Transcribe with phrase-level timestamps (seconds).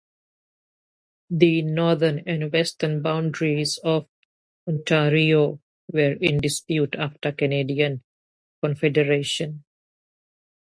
[1.29, 4.07] The northern and western boundaries of
[4.67, 8.01] Ontario were in dispute after Canadian
[8.63, 9.63] Confederation.